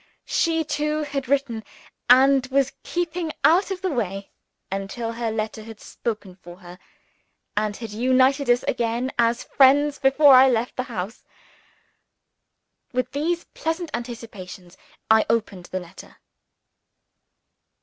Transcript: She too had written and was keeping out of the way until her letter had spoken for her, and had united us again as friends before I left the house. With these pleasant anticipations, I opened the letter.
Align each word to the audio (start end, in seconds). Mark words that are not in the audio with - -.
She 0.25 0.63
too 0.63 1.03
had 1.03 1.27
written 1.27 1.63
and 2.09 2.47
was 2.47 2.73
keeping 2.81 3.31
out 3.43 3.69
of 3.69 3.83
the 3.83 3.91
way 3.91 4.31
until 4.71 5.11
her 5.11 5.29
letter 5.29 5.61
had 5.63 5.79
spoken 5.79 6.37
for 6.37 6.57
her, 6.61 6.79
and 7.55 7.77
had 7.77 7.91
united 7.91 8.49
us 8.49 8.63
again 8.63 9.11
as 9.19 9.43
friends 9.43 9.99
before 9.99 10.33
I 10.33 10.49
left 10.49 10.75
the 10.75 10.81
house. 10.89 11.23
With 12.91 13.11
these 13.11 13.43
pleasant 13.53 13.91
anticipations, 13.93 14.75
I 15.11 15.23
opened 15.29 15.65
the 15.67 15.79
letter. 15.81 16.17